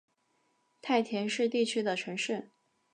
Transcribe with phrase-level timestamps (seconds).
[0.81, 2.49] 太田市地区的城市。